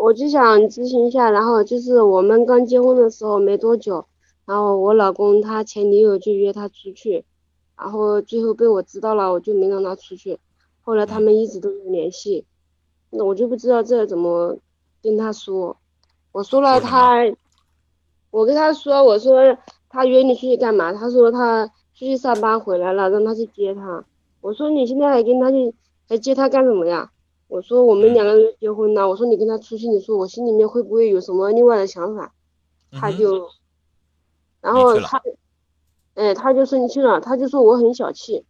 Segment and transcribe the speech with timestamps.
[0.00, 4.06] 我就想咨询一下，然后就是我们刚结婚的时候没多久，
[4.44, 7.24] 然后我老公他前女友就约他出去，
[7.76, 10.38] 然后最后被我知道了，我就没让他出去。
[10.82, 12.44] 后来他们一直都有联系，
[13.10, 14.58] 那我就不知道这怎么
[15.02, 15.76] 跟他说。
[16.32, 17.16] 我说了他，
[18.30, 19.56] 我跟他说，我说
[19.88, 20.92] 他约你出去干嘛？
[20.92, 24.04] 他说他出去上班回来了，让他去接他。
[24.40, 25.74] 我说你现在还跟他去，
[26.08, 27.10] 还接他干什么呀？
[27.48, 32.32] 我说我们两个人结婚了，我说你跟他出去，你说我心里面会不会有什么另外的想法？
[32.92, 33.48] 他就，
[34.60, 35.22] 然后他，
[36.14, 38.44] 哎，他就生气了，他就说我很小气。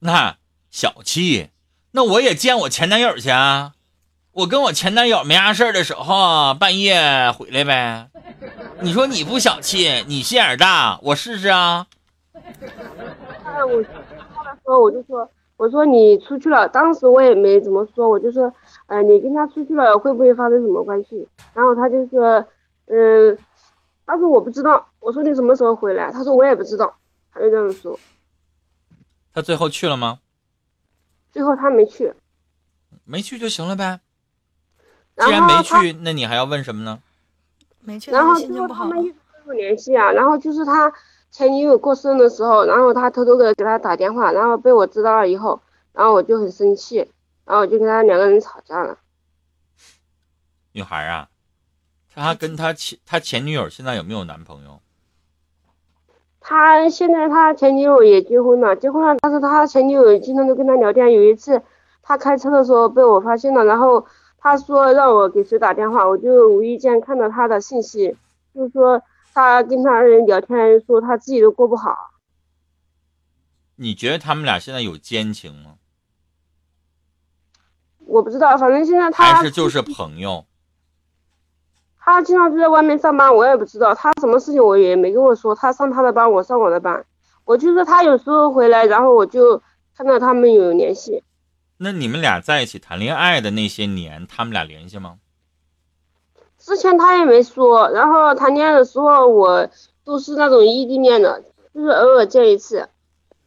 [0.00, 0.36] 那
[0.70, 1.50] 小气？
[1.92, 3.74] 那我也见我前男友去啊！
[4.32, 8.10] 我跟我前男友没啥事儿的时候，半夜回来呗。
[8.80, 11.86] 你说你不小气，你心眼大，我试试啊。
[13.44, 13.82] 哎我
[14.34, 15.28] 他的时候我就说。
[15.62, 18.52] 我说你出去了，当时我也没怎么说，我就说，
[18.86, 21.28] 呃，你跟他出去了会不会发生什么关系？
[21.54, 22.44] 然后他就说，
[22.86, 23.38] 嗯，
[24.04, 24.84] 他说我不知道。
[24.98, 26.10] 我说你什么时候回来？
[26.10, 26.92] 他说我也不知道。
[27.32, 27.96] 他就这样说。
[29.32, 30.18] 他最后去了吗？
[31.30, 32.12] 最后他没去。
[33.04, 34.00] 没去就行了呗。
[35.16, 36.98] 既然没去，那你还要问什么呢？
[37.78, 40.92] 没去，然后最后他们一直都有联系啊，然后就是他。
[41.32, 45.62] 前女友过生日的时候，然后他偷偷的给他打电话，然后被我知道了以后，
[45.94, 46.98] 然后我就很生气，
[47.46, 48.98] 然后我就跟他两个人吵架了。
[50.72, 51.30] 女孩啊，
[52.14, 54.78] 他跟他前他前女友现在有没有男朋友？
[56.38, 61.10] 他现在他前女友也结婚了，结婚了，但是他前女友经常都跟他聊天。
[61.12, 61.62] 有一次
[62.02, 64.04] 他开车的时候被我发现了，然后
[64.36, 68.14] 他说让我给谁打电话，我就无意间看到他的信息，
[68.54, 69.02] 就是说。
[69.34, 72.10] 他跟他人聊天，说他自己都过不好。
[73.76, 75.76] 你觉得他们俩现在有奸情吗？
[77.98, 80.44] 我不知道，反正现在他还是就是朋友。
[81.98, 85.54] 他经常就在外面上班，我也不知道他什么事情，我也没跟我说。
[85.54, 87.04] 他上他的班，我上我的班。
[87.44, 89.62] 我就是他有时候回来，然后我就
[89.96, 91.22] 看到他们有联系。
[91.78, 95.18] 那你们俩在一起谈恋爱的那些年，他们俩联系吗？
[96.64, 99.68] 之前他也没说，然后谈恋爱的时候我
[100.04, 101.42] 都是那种异地恋的，
[101.74, 102.88] 就是偶尔见一次，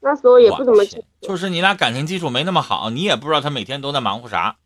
[0.02, 1.02] 那时候也不怎么见。
[1.22, 4.58] 就是你俩感情基础没那么好，你也不知道他每天都在忙活啥，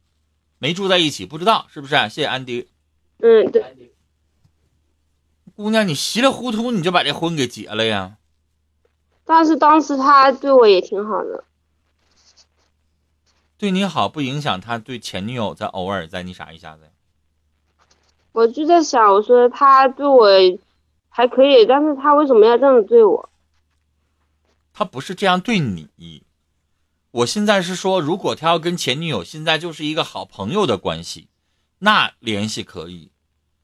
[0.57, 1.95] 没住在一起不知道是不是？
[2.09, 2.67] 谢谢安迪。
[3.19, 3.91] 嗯，对。
[5.55, 8.17] 姑娘，你稀里糊涂你就把这婚给结了呀？
[9.25, 11.43] 但是当时他对我也挺好的。
[13.59, 16.89] 对你好不影响他对前女友在偶尔在你啥一下子。
[18.31, 20.27] 我就在想，我说他对我
[21.09, 23.29] 还可以，但是他为什么要这样对我？
[24.73, 26.23] 他不是这样对你。
[27.11, 31.27] 我现在是说，如果他要跟前女友现在就是一个好朋友的关系，
[31.79, 33.11] 那联系可以。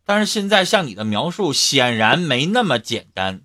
[0.04, 3.42] 但是现在像你的描述，显然没那么简单，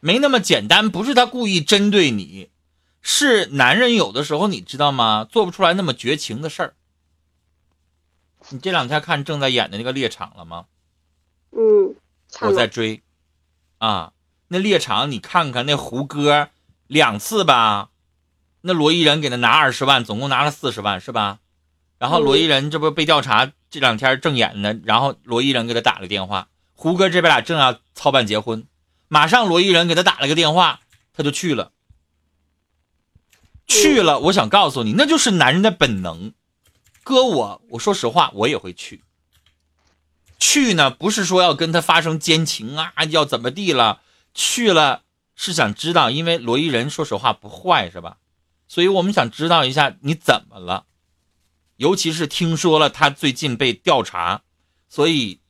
[0.00, 0.90] 没那么简单。
[0.90, 2.50] 不是他故意针对你，
[3.02, 5.26] 是男人有的时候你知道吗？
[5.30, 6.74] 做不出来那么绝情的事儿。
[8.50, 10.66] 你这两天看正在演的那个《猎场》了吗？
[11.52, 11.94] 嗯，
[12.40, 13.02] 我在追，
[13.78, 14.12] 啊，
[14.48, 16.48] 那猎场你看看那胡歌
[16.86, 17.90] 两次吧，
[18.62, 21.38] 那罗伊人给他拿二十万，总共拿了四十万是吧？
[21.98, 28.66] 然后罗伊人这不被调查，这两天正演呢，然后罗伊人给他打了电话，胡歌这边俩正要操办结婚，
[29.08, 30.80] 马上罗伊人给他打了个电话，
[31.12, 31.70] 他就去了，
[33.66, 34.18] 去了。
[34.20, 36.32] 我想告诉你，那就是男人的本能。
[37.02, 39.02] 哥，我我说实话，我也会去。
[40.38, 44.00] 去呢，不是说要跟他发生奸情啊，要怎么地了？
[44.34, 45.02] 去了
[45.34, 48.18] 是想知道，因为罗伊人说实话不坏，是吧？
[48.66, 50.86] 所以我们想知道一下你怎么了。
[51.76, 54.42] 尤其是听说了他最近被调查，
[54.88, 55.40] 所以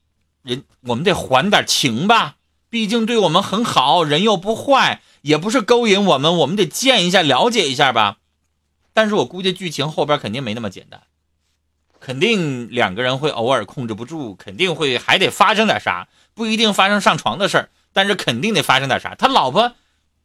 [0.43, 2.37] 人我们得还点情吧。
[2.69, 8.19] 毕竟对我们很好，人又不坏，也不是勾引我们，我们得见一下，了解一下吧。
[8.95, 11.03] 但是我估计剧情后边肯定没那么简单。
[12.05, 19.15] 肯定两个人会偶尔控制不住，肯定会还得发生点啥，不一定发生上床的事儿，但是肯定得发生点啥。
[19.15, 19.77] 他老婆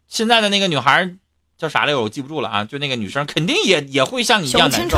[0.07, 1.13] 现在的那个女孩
[1.56, 2.01] 叫啥来着？
[2.01, 4.97] 我记不住了啊，就那个女生肯定也也会像你一样难受。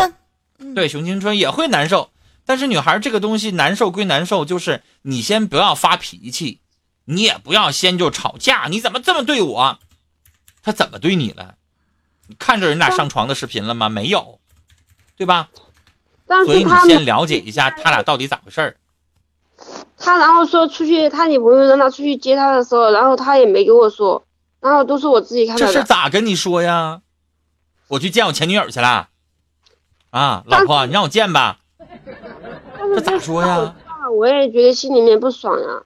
[0.74, 2.12] 对，熊青春也会难受。
[2.46, 6.62] 但是女孩这个东西难受归难受，就是你先不要发脾气，
[7.06, 8.68] 你也不要先就吵架。
[8.70, 9.80] 你怎么这么对我？
[10.64, 11.56] 他怎么对你了？
[12.28, 13.90] 你看着人俩上床的视频了吗？
[13.90, 14.40] 没有，
[15.18, 15.50] 对吧？
[16.46, 18.78] 所以你先了解一下他俩到底咋回事儿。
[19.98, 24.24] 他然后说出去，他女朋友让他出去接他的时候，然后他也没给我说，
[24.62, 25.74] 然后都是我自己看到的。
[25.74, 27.02] 这事咋跟你说呀？
[27.90, 29.10] 我去见我前女友去了。
[30.12, 31.60] 啊，老婆，你让我见吧。
[32.78, 33.76] 这咋说呀？
[34.18, 35.84] 我也觉得心里面不爽呀。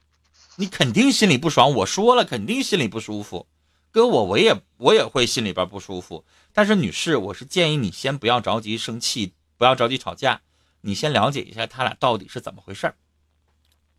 [0.57, 3.47] 你肯定心里不爽，我说了，肯定心里不舒服。
[3.91, 6.23] 搁我，我也我也会心里边不舒服。
[6.53, 10.41] 但是女士，我是建议你先不要着急生气，不要着急吵架，
[10.81, 12.93] 你先了解一下他俩到底是怎么回事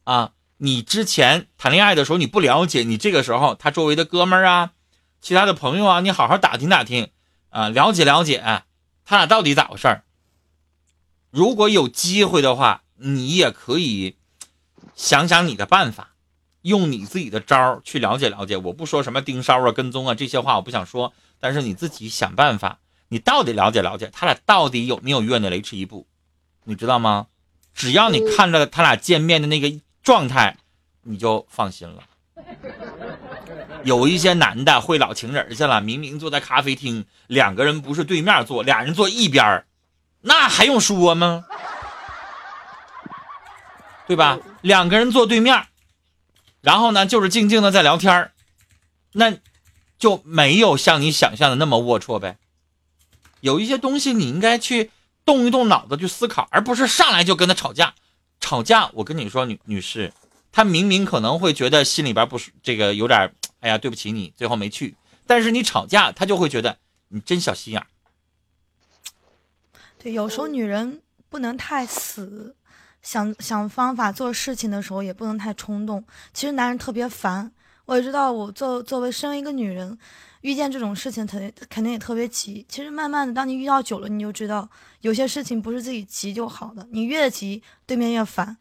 [0.04, 4.72] 啊，你之前谈恋爱的时候你不了解，你这个时候他周围的哥们儿啊，
[5.20, 7.10] 其他的朋友啊，你好好打听打听
[7.50, 8.62] 啊，了解了解
[9.04, 10.02] 他俩到底咋回事
[11.30, 14.16] 如果有机会的话，你也可以
[14.94, 16.10] 想想你的办法。
[16.62, 21.12] 用你自己的招去了解了解，我不说什么盯梢啊、跟踪啊这些话，我不想说。
[21.38, 22.78] 但是你自己想办法，
[23.14, 26.04] 你到底了解了解他俩到底有没有越那雷池一步，
[26.64, 27.28] 你知道吗？
[27.72, 29.72] 只要你看着他俩见面的那个
[30.02, 30.56] 状态，
[31.02, 32.02] 你就放心了。
[33.84, 39.64] 有一些男的会老情人去了，明明坐在咖啡厅，两个人不是对面坐，俩人坐一边
[40.22, 41.44] 那还用说吗？
[44.08, 44.40] 对吧？
[44.60, 45.68] 两个人坐对面。
[46.62, 48.32] 然后呢，就是静静的在聊天
[49.12, 49.36] 那
[50.00, 52.38] 就没有像你想象的那么龌龊呗。
[53.44, 54.90] 有一些东西你应该去
[55.26, 57.94] 动一动脑子去思考，而不是上来就跟他吵架。
[58.40, 60.10] 吵架，我跟你说，女女士，
[60.50, 64.96] 他明明可能会觉得心里边不是这个有点，哎呀，对不起你，最后没去。
[65.26, 67.86] 但是你吵架，他就会觉得你真小心眼。
[69.98, 72.56] 对，有时候女人不能太死。
[73.02, 76.02] 想想方法做事情的时候也不能太冲动。
[76.32, 77.52] 其实男人特别烦，
[77.84, 78.32] 我也知道。
[78.32, 79.98] 我作作为身为一个女人，
[80.44, 82.64] 遇见这种事情，肯定肯定也特别急。
[82.68, 84.68] 其实慢慢的，当你遇到久了，你就知道
[85.00, 86.86] 有些事情不是自己急就好的。
[86.90, 88.56] 你越急，对面越烦，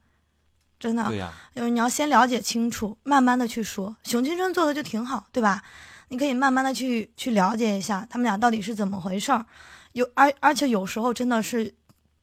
[0.80, 1.04] 真的。
[1.10, 1.34] 对呀。
[1.54, 3.96] 就是你要先了解清楚，慢慢的去说。
[4.04, 5.62] 熊青春做的就挺好，对吧？
[6.08, 9.46] 你可以慢慢的去去了解一下他们俩到底是怎么回事儿。
[9.92, 11.76] 有而而且有时候真的是。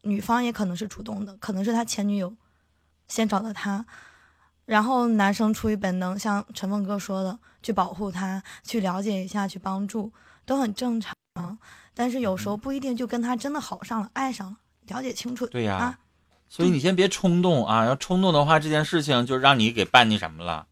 [0.03, 2.35] 女方也可能是主动的，可能是他前女友
[3.07, 3.85] 先找的他，
[4.71, 10.13] 然后男生出于本能，像陈凤哥说的，去保护他，去了解一下，去帮助，
[10.47, 11.13] 都很正常。
[11.93, 14.57] 但是有时候不一定就跟他真的好上了，爱上了，
[14.87, 15.45] 了解清楚。
[15.49, 15.99] 对呀，
[16.49, 17.85] 所以你先别冲动啊！
[17.85, 20.69] 要冲动的话，这件事情就让你给办那什么了，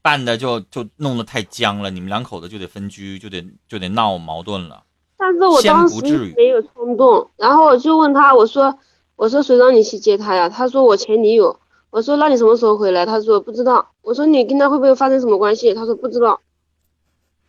[0.00, 4.84] 办的就就弄得太僵了，你们两口子就得分居，就得就得闹矛盾了。
[5.16, 8.78] 但是我当时没有冲动，然后我就问他，我说，
[9.16, 10.48] 我说谁让你去接他呀？
[10.48, 11.58] 他说我前女友。
[11.90, 13.04] 我说那你什么时候回来？
[13.04, 13.90] 他说不知道。
[14.02, 15.74] 我说你跟他会不会发生什么关系？
[15.74, 16.40] 他说不知道。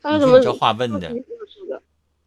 [0.02, 0.40] 他说怎么？
[0.40, 1.12] 这话问的。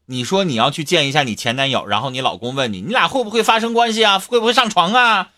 [0.07, 4.19] 你说你要去见一下你前男友，然后你老公问你，你俩会不会发生关系啊？
[4.19, 5.31] 会不会上床啊？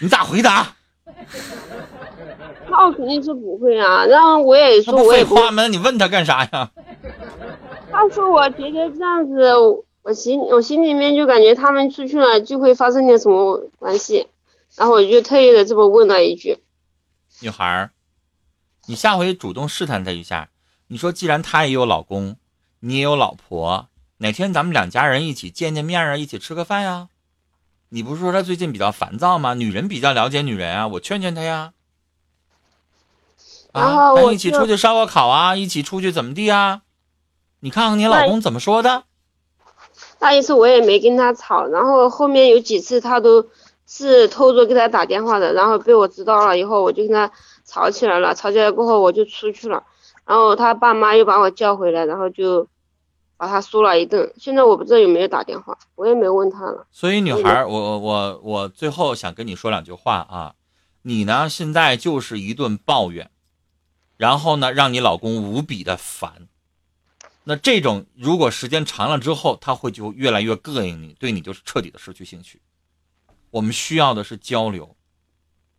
[0.00, 0.74] 你咋回答？
[2.68, 4.04] 那我肯定是不会啊。
[4.06, 5.36] 然后我也说，我也不。
[5.36, 5.68] 废话吗？
[5.68, 6.70] 你问他干啥呀？
[7.90, 9.52] 他说：“我觉得这样子，
[10.02, 14.26] 我心我心里面就感觉他们出去了就会发生点什么关系，
[14.76, 16.58] 然后我就特意的这么问了一句。
[17.40, 17.90] 女孩儿，
[18.86, 20.50] 你下回主动试探他一下，
[20.88, 22.36] 你说既然他也有老公，
[22.80, 23.88] 你也有老婆，
[24.18, 27.08] 哪天咱们两家人一起见见面啊，一起吃个饭呀？
[27.90, 29.54] 你不是说他最近比较烦躁吗？
[29.54, 31.72] 女人比较了解女人啊，我劝劝他呀。
[33.72, 36.82] 啊，咱一起出去烧个烤啊，一起出去怎么地啊？”
[37.60, 39.04] 你看看你老公怎么说的？
[40.18, 43.48] 那一次我也没跟他吵，然后后面有几次他都
[43.94, 47.30] 是偷着给他打电话的，然后被我知道了以后，我就跟他
[47.66, 48.34] 吵起来了。
[48.34, 49.84] 吵起来过后我就出去了，
[50.24, 52.66] 然后他爸妈又把我叫回来，然后就
[53.36, 54.32] 把他说了一顿。
[54.38, 56.86] 现在我不知道有没有打电话，我也没问他了。
[56.90, 60.54] 所以女孩，我我我最后想跟你说两句话啊，
[61.02, 63.30] 你呢现在就是一顿抱怨，
[64.16, 66.48] 然后呢让你老公无比的烦。
[67.44, 72.62] 那这种如果时间长了之后，他会就越来越膈应你，对你就是彻底的失去兴趣。
[73.52, 74.96] 我们需要的是交流，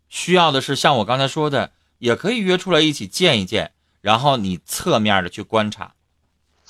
[0.08, 5.94] 需要的是像我刚才说的，也可以约出来一起见一见，然后你侧面的去观察。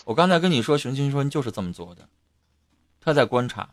[0.04, 2.08] 我刚才跟你说，熊青春就是这么做的，
[3.00, 3.70] 他在观察，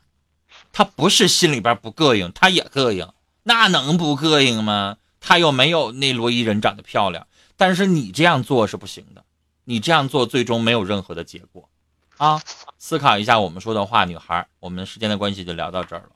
[0.72, 3.12] 他不是心里边不膈应，他也膈应，
[3.44, 4.98] 那能不膈应吗？
[5.20, 9.26] 他又没有那罗伊人长得漂亮，但是你这样做是不行的。
[9.66, 11.70] 你这样做最终没有任何的结果，
[12.18, 12.42] 啊！
[12.80, 16.10] 思考一下我们说的话，女孩，我们时间的关系就聊到这儿了。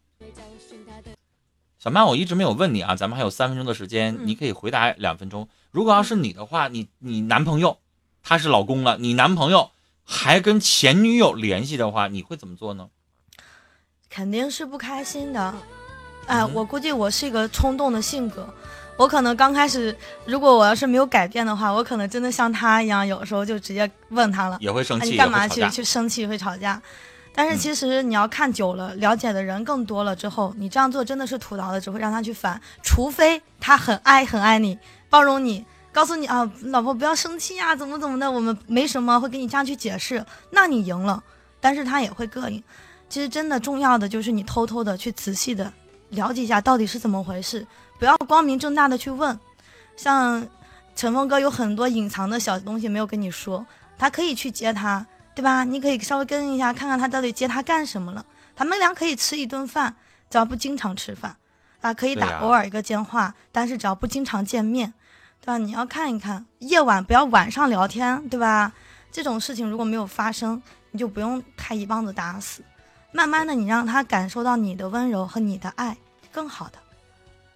[1.86, 5.48] 小曼，我一直没有问你啊，咱们还有三分钟的时间，你可以回答两分钟。
[5.70, 7.78] 如果要是你的话，你你男朋友
[8.24, 9.70] 他是老公了，你男朋友
[10.04, 12.88] 还跟前女友联系的话，你会怎么做呢？
[14.10, 15.54] 肯定是不开心的。
[16.26, 18.52] 哎，我估计我是一个冲动的性格。
[18.98, 26.82] 我可能刚开始，如果我要是没有改变的话，我可能真的像他一样，有时候就直接问他了，也会生气，你干嘛去去生气，会吵架。
[27.38, 32.60] 但是其实你要看久了，了解的人更多了之后，你这样做真的是徒劳的，只会让他去烦。
[32.82, 41.22] 除非他很爱很爱你，包容你，告诉你啊，老婆不要生气呀，怎么怎么的，我们没什么，会给你这样去解释，那你赢了。
[41.60, 42.64] 但是他也会膈应。
[43.10, 45.72] 其实真的重要的就是你偷偷的去仔细的
[46.12, 47.68] 了解一下到底是怎么回事，
[48.00, 49.38] 不要光明正大的去问。
[49.98, 50.48] 像
[50.96, 53.66] 陈峰哥有很多隐藏的小东西没有跟你说，
[53.98, 55.06] 他可以去接他。
[55.36, 55.66] 对吧？
[55.66, 58.26] 你可以稍微跟一下，看看他到底接他干什么了。
[58.56, 59.94] 他们俩可以吃一顿饭，
[60.30, 61.36] 只要不经常吃饭，
[61.82, 64.94] 啊，可以打偶尔一个电话，但是只要不经常见面，
[65.42, 65.58] 对吧？
[65.58, 68.72] 你要看一看，夜晚不要晚上聊天，对吧？
[69.12, 70.62] 这种事情如果没有发生，
[70.92, 72.64] 你就不用太一棒子打死。
[73.12, 75.98] 慢慢的，你让他感受到你的温柔和你的爱，
[76.32, 76.80] 更好的。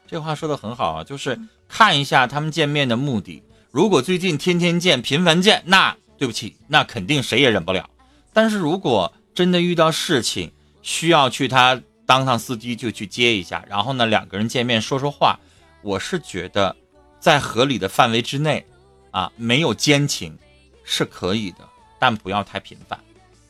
[0.05, 3.43] 这话说的很好啊，就是看一下他们见面的目的。
[3.71, 5.95] 如果最近天天见、频繁见，那。
[6.19, 7.89] 对不起，那肯定谁也忍不了。
[8.33, 15.39] 但是如果真的遇到事情，需要去他当趟司机就去接一下，然后呢两个人见面说说话，
[15.81, 16.75] 我是觉得
[17.19, 18.65] 在合理的范围之内，
[19.11, 20.37] 啊，没有奸情
[20.83, 22.99] 是可以的，但不要太频繁，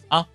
[0.08, 0.26] 啊。